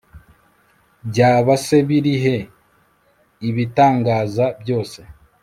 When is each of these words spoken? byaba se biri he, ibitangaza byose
byaba 1.09 1.53
se 1.65 1.77
biri 1.87 2.13
he, 2.23 2.37
ibitangaza 3.47 4.45
byose 4.61 4.99